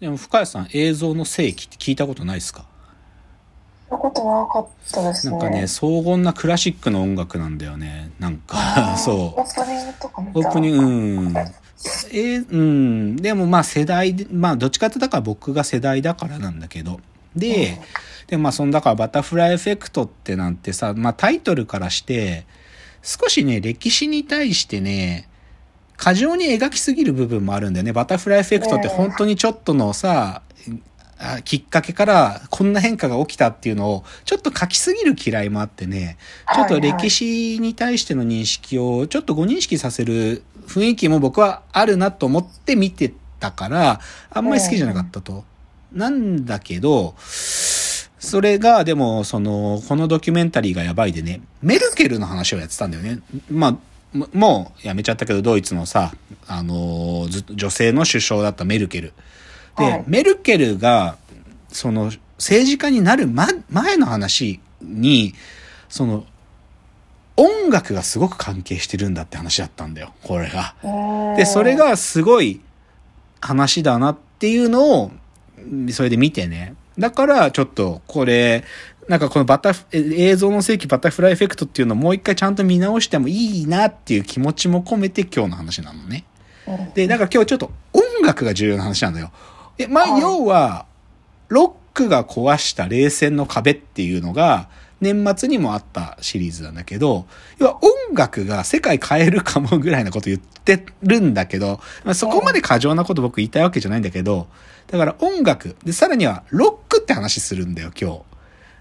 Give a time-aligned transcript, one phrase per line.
[0.00, 2.64] でも深谷さん映像の世紀って聞いたことないですか？
[3.90, 5.32] なことなかったですね。
[5.32, 8.10] なんかね荘厳なクラシックの音楽なんだよね。
[8.18, 9.40] なんあかー そう。
[9.40, 10.38] オープニングとか見た。
[10.38, 11.36] オープニングうん。
[11.36, 13.16] えーうん。
[13.16, 17.00] でもまあ世代でまあどっちかってだから僕が世代だからなんだけど。
[17.34, 17.80] で、
[18.26, 22.44] でもまあそのだからバタフライエフェクトってなんてさ、まあタイトルからして
[23.02, 25.27] 少しね歴史に対してね
[25.98, 27.92] 過剰に描きすぎる部分もあるんだよね。
[27.92, 30.42] バタフライエフェクトって本当にちょっとのさ、
[31.18, 36.16] あきっかけからこんな変化が起きたっていうのをちょっと書きすぎる嫌いもあってね、
[36.54, 45.44] ちょっと歴史に対しての認識をちょっとご認識させる雰囲気も僕はあるなと思って見てたから、あんまり好きじゃなかったと。
[45.92, 53.20] なんだけど、それが、でも、その、このドキュメンタリーがやばいでね、メルケルの話をやってたんだよね。
[53.50, 53.76] まあ、
[54.12, 56.12] ももうやめちゃったけど、ドイツのさ、
[56.46, 59.12] あのーずっと女性の首相だったメルケル。
[59.76, 61.16] で、はいメルケルが、
[61.68, 65.34] その、政治家になる、ま、前の話に、
[65.88, 66.24] その、
[67.36, 70.74] 音楽がすごく関係してるんだって話だったんだよ、これが。
[71.36, 72.60] で、それ、がすごい
[73.40, 75.12] 話だなっていうのを、
[75.90, 76.74] それで見てね。
[76.98, 78.64] だから、ちょっと、これ、
[79.08, 86.24] なんかこのバタフ、え映像の世紀バタフライエフェクトっていうのをもう一回ちゃんと見直してもいいなっていう気持ちも込めて今日の話なのね。
[86.94, 89.32] で、だから今日ちょっと音楽が重要な話なんだよ。
[89.78, 90.84] え、まあ、はい要は、
[91.48, 94.68] ロックが壊した冷戦の壁っていうのが、
[95.00, 97.26] 年末にもあったシリーズなんだけど、
[97.58, 104.48] 要は音楽が世界変えるかもぐらいなこと言ってるんだけど、まあ、そこまで過剰なこと僕言いたいわけじゃないんだけど、
[104.88, 108.20] だから音楽、で、さらにはロックって話するんだよ、今日。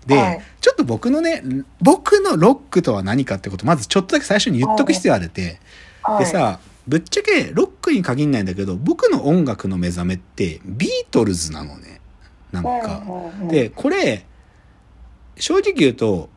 [0.08, 1.44] で、はいちょっと僕のね、
[1.81, 5.59] 僕のロックとは何かってこと、まずちょっとだけ最初に言っとく必要あるて、
[6.03, 12.02] はい、でさ、ぶっちゃけロックに限んないんだけど、僕の音楽の目覚めってビートルズなのね。
[12.52, 13.03] なんか。
[13.50, 14.25] で、これ、
[15.38, 16.30] 正直言うと、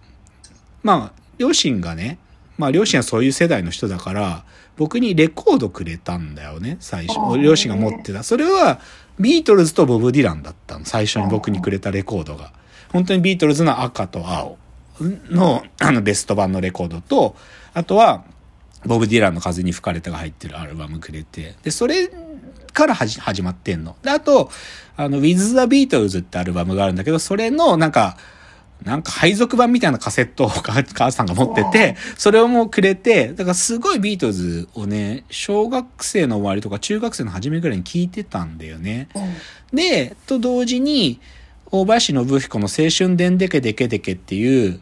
[0.82, 2.18] まあ、両親がね、
[2.58, 4.44] まあ両親はそういう世代の人だから、
[4.76, 8.22] 僕にレコードくれたんだよね、最初両親が持ってた。
[8.22, 8.80] それは、
[9.18, 10.84] ビートルズとボブ・ディランだったの。
[10.84, 12.52] 最初に僕にくれたレコードが。
[12.92, 14.58] 本当にビートルズの赤と青
[15.00, 17.36] の、あの、ベスト版のレコードと、
[17.72, 18.24] あとは、
[18.84, 21.54] ボブ・ディランの風に吹かれたが入ってるアルバムくれて。
[21.62, 22.10] で、それ
[22.72, 23.96] からはじ始まってんの。
[24.02, 24.50] で、あと、
[24.96, 25.54] あの、With the
[25.96, 28.16] Beatles ってアルバムがあるんだけど、それの、なんか、
[28.82, 39.08] なんか配属版みたいなカセットを母 母さんが持ってて、それをもうくれて、だからすごいビートルズをね、小学生の終わりとか中学生の初めぐらいに聞いてたんだよね。
[39.14, 39.34] うん
[39.72, 41.20] で、と同時に、
[41.70, 44.80] 大林信彦の青春でんでけでけでけっていう、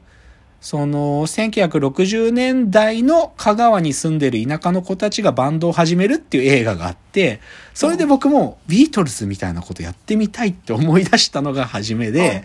[0.61, 7.41] その、1960年代の香川に住んでる田舎の子たちがバンドを始めるっていう映画があって、
[7.75, 12.45] それで僕もビートルズみたいなことやってみたいって思い出したのが初めで、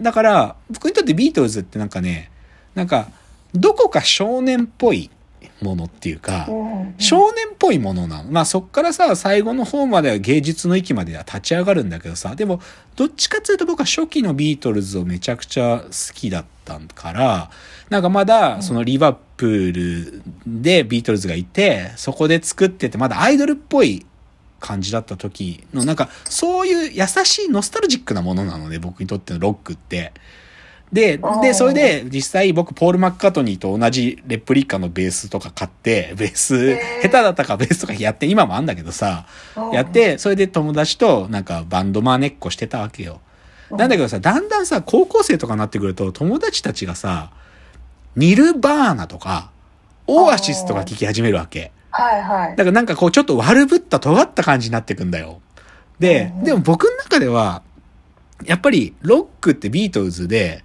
[0.00, 2.30] だから、僕にとってビートルズってなんかね、
[2.74, 3.08] なんか、
[3.54, 5.10] どこか少年っぽい
[5.60, 8.30] ものっていうか、うん少年っぽいものなの。
[8.30, 12.60] まあそっからさ、最後の方までは芸術の域までは立ち上がるんだけどさ、でも、
[12.96, 17.50] どっちかっていうと僕は初期のビートルズをめちゃくちゃ好きだったから、
[17.90, 19.72] なんかまだ、そのリバプー
[20.12, 24.06] ルでビートルズがいて、そこで作ってて、まだアイドルっぽい
[24.60, 30.12] 感じだった時の、なんか、そういう優しいノスタルジックなものなので、僕にとってのロックって。
[30.92, 39.26] で、で、それで、実際僕、ポール・マッカートニーと同じレプリカのベースとか買って、 ベース、ー下手だったからベースとかやって、今もあんだけどさ、
[39.72, 43.20] やって、それで友達となんかバンドマネっこしてたわけよ。
[43.70, 47.30] なんだけどさ、だんだんさ、高校生とかになってくると、友達たちがさ、
[48.14, 49.50] ニルバーナとか、
[50.06, 51.72] オアシスとか聴き始めるわけ。
[51.90, 52.56] はいはい。
[52.56, 55.40] だからなんかこうちょっと悪ぶった尖った感じになってくんだよ。
[55.98, 57.62] でうん、でも僕の中では、
[58.44, 60.64] やっぱりロックってビートルズで、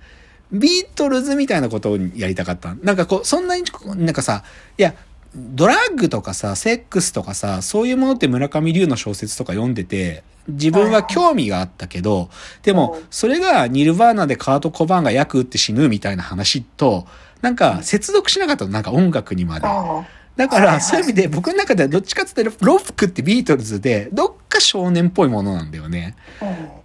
[0.51, 2.75] ビートルズみたいなことをやりたかった。
[2.81, 3.63] なんかこう、そんなに、
[3.95, 4.43] なんかさ、
[4.77, 4.93] いや、
[5.35, 12.29] ドラッグとかさ、セックスとかさ、そういうものって村上龍の小説とか読んでて、自分は興味があったけど、
[12.63, 17.05] でもうん、それがニルヴァーナでカート・コバーンが役打って死ぬみたいな話と、
[17.41, 19.67] なんか接続しなかったの、なんか音楽にまで。
[19.67, 20.05] あ
[20.37, 26.15] だから、そういう意味で、僕の中ではどっちかっていうと、ロックってビートルズで、どっか少年っぽいものなんだよね。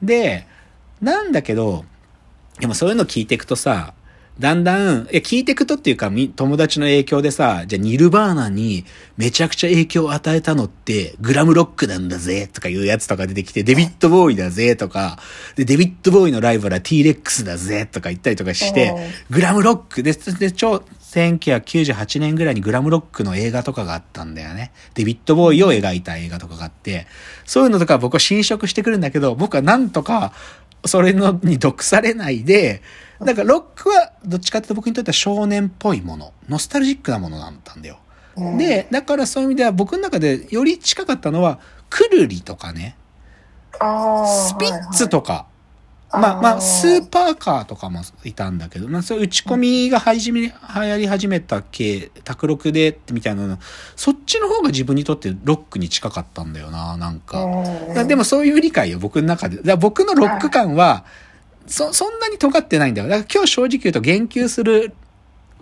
[0.03, 0.47] で、
[1.03, 1.85] なんだけど、
[2.63, 3.93] でもそういうの聞いていくとさ、
[4.39, 8.85] だんだん、いや、聞いていくとっていうか、み友達の影響でさ、じゃあニルバーナに
[9.17, 15.19] めちゃくちゃ影響を与えたのって、グラムロックなんだぜ、とかいうやつとか出てきて、デビッド・ボーイだぜ、とか、
[15.57, 18.95] で、デビッド・ボーイのライバルは T-Rex だぜ、とか言ったりとかして、
[19.29, 24.73] グラムロックで、で、ちょ、1998年ぐらいにグラムロックの映画とかがあったんだよね。
[24.95, 27.07] デビッド・ボーイを描いた映画とかがあって、
[27.45, 30.33] そういうのとか僕は侵食してくるんだけど、僕はなんとか、
[30.85, 32.83] それのに毒されないで、
[33.21, 37.99] だからロックはどっちかっていうと僕にとっては少年っぽいもの、ノスタルジックなものだったんだよ。
[38.37, 42.97] うん、で、だからそういう意味では僕の中でより近かったのは、クルリとかね、
[43.73, 45.47] スピッツとか、
[46.13, 53.59] まあまあ、スーパーカーとかもいたんだけど、まあそういう打ち込みが始め、流行り始めた系、卓録でみたいなの、
[53.97, 57.47] そっちの方が自分にとってロックに近かったんだよな、なんか。
[58.07, 59.63] でもそういう理解よ、僕の中で。
[59.63, 61.05] だ僕のロック感は、
[61.67, 63.09] そ、そんなに尖ってないんだよ。
[63.09, 64.93] だから今日正直言うと言及する音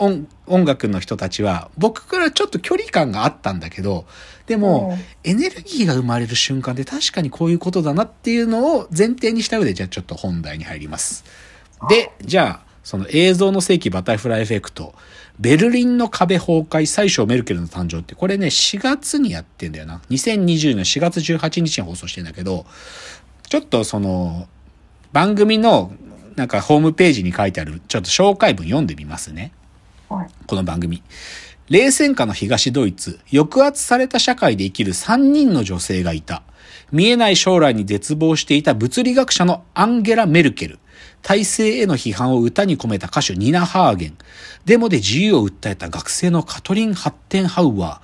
[0.00, 4.06] 音楽の人たちは、僕からちょっと距離感があったんだけど、
[4.46, 11.24] でも、エネルギーが生まれる瞬間で確かにこういうことだなっていうのを前提にした上で、じゃあちょっと本題に入ります。
[11.88, 14.94] で、じゃあ、その映像の世紀バタフライエフェクト、
[15.38, 20.00] ベルリンの壁崩壊、最小メルケルの誕生って、これね、4月にやってんだよな。
[20.10, 22.64] 2020年4月18日に放送してんだけど、
[23.48, 24.48] ちょっとその、
[25.12, 25.92] 番組の、
[26.36, 29.52] なんかホームページに書いてある、ちょっと紹介文読んでみますね。
[30.48, 31.04] この番組。
[31.68, 36.42] 冷戦下の東ドイツ、抑圧された社会で生きる3人の女性がいた。
[36.90, 40.80] 見えない将来に絶望していた物理学者のアンゲラ・メルケル。
[41.22, 44.18] 体制への批判を歌に込めた歌手ニナ・ハーゲン。
[44.64, 48.00] デモで自由を訴えた学生のカトリン・ハッテンハウアー。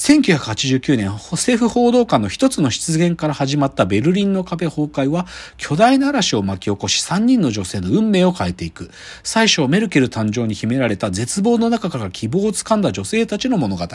[0.00, 5.26] 1989年、政府報道官の一つの出現から始まったベルリンの壁崩壊は、
[5.58, 8.90] 巨大な嵐を巻き起こし、3人の女性の運命を変えていく。
[9.22, 13.84] 最初、メルケル誕生に秘められた絶望の中から希望をつかんだ女性たちの物語。
[13.84, 13.88] っ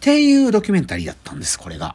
[0.00, 1.94] ていうドキュメンタリーだったんです、これが。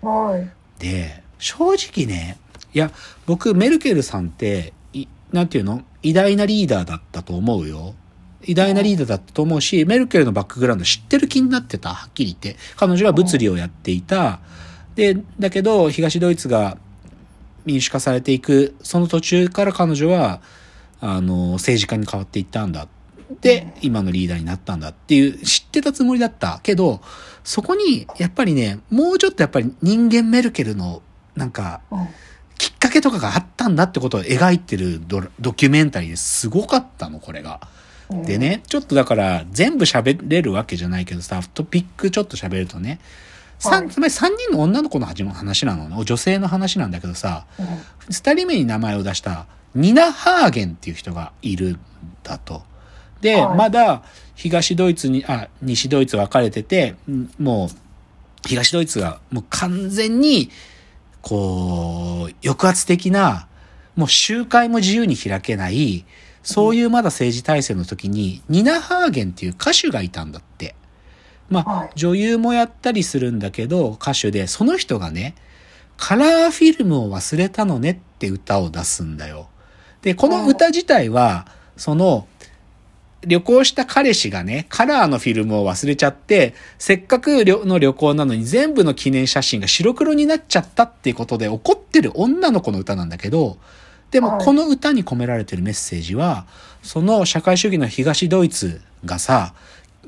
[0.00, 0.50] はい。
[0.80, 2.38] で、正直ね、
[2.72, 2.92] いや、
[3.26, 5.82] 僕、メルケルさんって、いなんていうの？
[6.02, 7.94] 偉大なリーダーだったと思うよ。
[8.42, 12.60] 偉大なリーダーだったと思うし、メルケルのバックグラウンド知ってる気になってた、はっきり言って。
[12.76, 14.40] 彼女は物理をやっていた。
[14.94, 16.78] で、だけど、東ドイツが
[17.64, 20.40] 民主化されていく、その途中から彼女は、
[21.00, 22.88] あの、政治家に変わっていったんだ。
[23.40, 26.60] で、今のリーダーになったんだっていう、知ってたつもりだった。
[26.62, 27.00] けど、
[27.44, 31.02] そこに、やっぱりね、もうちょっとやっぱり人間メルケルの、
[31.34, 31.80] なんか、
[32.56, 37.60] きっかけとかがあったんだってことを描いてるドドキュメンタリーですごかったの、これが。
[38.10, 38.38] うんで。
[38.38, 43.00] ね、ちょっとだから全部喋れるわけじゃないけどさ、トピックちょっと喋るとね、
[43.58, 47.66] さはいつまり3人の女の子の話なのね、女性の話なんだけどさ、うん
[48.06, 51.78] 2人目に名前を出したニナ・ハーゲンっていう人がいるん
[52.22, 52.62] だと。
[53.20, 54.02] で、はいまだ
[54.36, 57.68] 東ドイツに、あ、西ドイツ分かれてて、んもう
[58.46, 60.50] 東ドイツがもう完全に、
[61.22, 63.48] こう、抑圧的な、
[63.96, 66.04] もう集会も自由に開けない、
[66.46, 70.76] そういうまだ政治体制の時に、ニナ・ハーゲンっていう歌手がいたんだって。
[71.50, 75.34] まあ、はい女優もやったりするんだけど、歌手で、その人がね、
[75.96, 79.48] カラーフィルムを忘れたのねって歌を出すんだよ。
[80.02, 82.28] で、この歌自体は、その、
[83.26, 93.58] 旅行した彼氏がね、カラーのフィルムを忘れちゃって、せっかく旅の旅行なのに全部の記念写真が白黒になっちゃったっていうことで怒ってる女の子の歌なんだけど、
[94.10, 96.46] でもはいこの歌に込められてるメッセージは、
[96.82, 99.54] その社会主義の東ドイツがさ、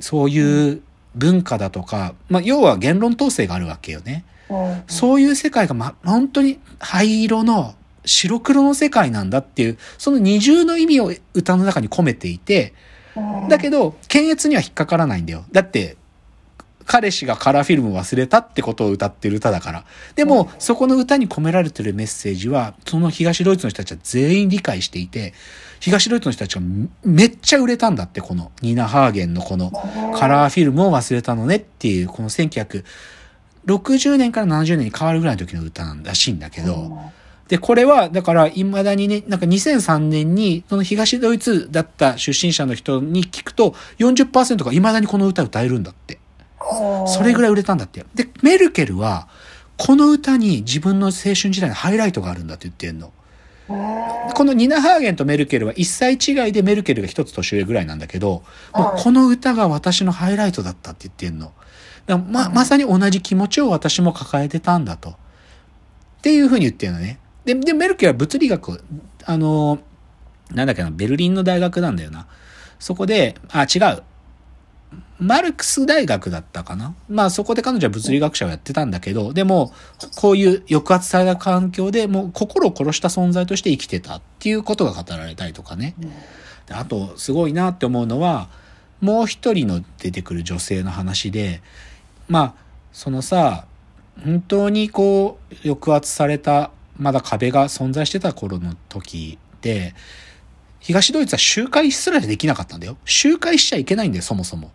[0.00, 0.82] そういう
[1.14, 4.24] 文化だとか、まあ、要は言論統制があるわけよね。
[4.50, 7.74] うんそういう世界が、ま、本当に灰色の
[8.06, 12.72] 白黒の世界なんだっていう、その二重の意味を歌の中に込めていて、
[13.16, 15.44] うんだけど、検閲には引っかからないんだよ。
[15.52, 15.96] だって、
[16.88, 19.84] 彼氏がカラーフィルムを忘れたってことを歌ってる歌だから。
[20.16, 25.34] でも、そこの歌に込められてるメッセージは、その東ドイツの人たちは全員理解していて、
[25.80, 29.70] 東ドイツの人たちがめめっちゃ売れたんだって、このニナ・ハーゲンのこの
[30.18, 36.98] カラーフィルムを忘れたのねっていう、この1960年から70年に変わるぐらいの時の歌なんらしいんだけど、
[37.48, 46.18] で、これは、だから、未だにね、なんか2003年に、その東ドイツだった出身者の人に聞くと、40%が未だにこの歌歌えるんだって。
[47.06, 47.50] それぐらい。
[47.50, 48.04] 売れたんだって。
[48.14, 49.28] で、メルケルは、
[49.76, 53.06] この歌に自分の青春時代のハイライトがあるんだって言ってんの。
[53.06, 53.12] うん
[54.34, 58.42] このニナ・ハーゲンとメルケルは一歳違いでメルケルが一つ年上ぐらいなんだけど、
[58.74, 61.52] もはいうこの歌が私のハイライトだったって言ってんの。
[62.06, 65.10] ま、うんまさに同じ気持ちを私も抱えてたんだと。
[65.10, 65.14] っ
[66.22, 67.18] ていうふうに言ってるのね。
[67.44, 68.82] で、で、メルケルは物理学、
[69.24, 69.78] あの、
[70.50, 72.26] なんだっけな、ベルリンの大学なんだよな。
[72.78, 74.02] そこで、あ、違う。
[75.20, 76.94] マルクス大学だったかな？
[77.08, 79.72] まあそこで彼女は物理学者をやってたんだけど、でも、
[80.16, 85.94] こういう抑圧された環境でもう心を殺した存在として生きてたっていうことが語られたりとかね。
[86.66, 88.48] であと、すごいなって思うのは、
[89.00, 91.62] もう一人の出てくる女性の話で、
[92.28, 92.54] まあ、
[92.92, 93.66] そのさ、
[94.24, 99.94] 本当にこう、抑圧された、まだ壁が存在してた頃の時で、
[100.80, 102.96] 東ドイツは集会すらできなかったんだよ。
[103.04, 104.70] 集会しちゃいけないんだよ、そもそも。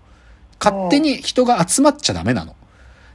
[0.63, 2.55] 勝手に人が集まっちゃダメなの。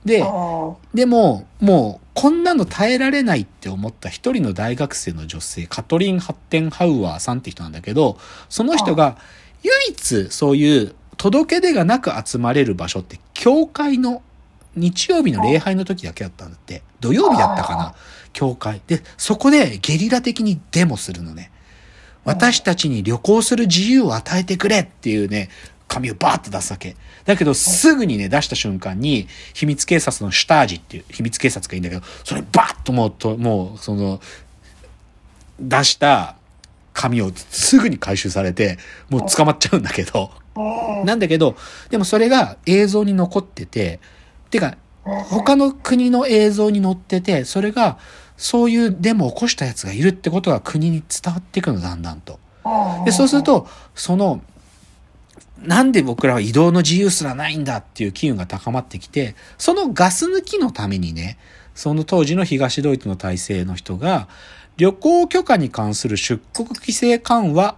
[0.04, 9.16] で、あでも、もう、こんなの耐えられないって思った一人の大学生の女性、カトリン・ハッテンハウアーさんって人なんだけど、その人が、
[9.62, 14.22] 唯一そういう届け出がなく集まれる場所って、教会の
[14.76, 16.82] 日曜日の礼拝の時だけだったんだって。
[17.00, 17.94] 土曜日だったかな
[18.32, 18.80] 教会。
[18.86, 21.50] で、そこでゲリラ的にデモするのね。
[22.24, 25.48] 私たちに旅行する自由を与えてくれっていうね、
[25.88, 26.94] 紙をバーッと出すわけ。
[27.24, 34.20] だけど、すぐにね、出した瞬間に、秘密警察のシュタージっていう秘密警察がいいんだけど、それバーッともうと、もう、その、
[35.58, 36.36] 出した
[36.92, 38.78] 紙をすぐに回収されて、
[39.08, 40.30] もう捕まっちゃうんだけど、
[41.04, 41.56] なんだけど、
[41.90, 44.00] でもそれが映像に残ってて、
[44.50, 47.98] てか、他の国の映像に載ってて、それが、
[48.36, 52.38] そういうデモを起こしたやつがいるってことが国に伝わっていくの、だんだんと。
[53.04, 54.42] で、そうする、と、その、
[55.62, 61.38] なんで僕らは移動の自由すらないんだっていう機運が高まってきて、そのガス抜きのためにね、
[61.74, 64.28] その当時の東ドイツの体制の人が、
[64.76, 67.76] 旅行許可に関する出国規制緩和っ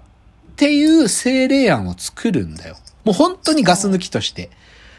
[0.57, 2.77] ていう政令案を作るんだよ。
[3.05, 4.51] もう本当にガス抜きとして。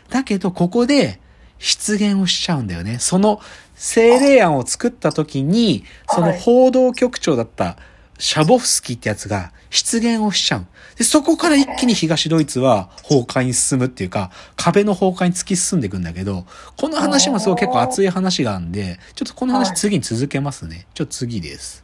[0.10, 1.20] だけど、ここで
[1.60, 2.98] 失言をしちゃうんだよね。
[3.00, 3.40] その
[3.76, 7.78] 政令案を作った時に、その報道局長だった
[8.22, 10.68] シャボフスキーってやつが失言をしちゃう。
[10.96, 16.46] で、そこから一気に東ドイツは崩壊に進むっていうか、壁の崩壊に突き進んでいくんだけど、
[16.78, 20.86] この話もすごい結構熱い話があるんで、ちょっとこの話次に続けますね。
[20.94, 21.84] ちょっと次です。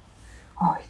[0.55, 0.86] はい。